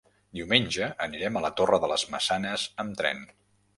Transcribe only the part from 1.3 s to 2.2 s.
a la Torre de les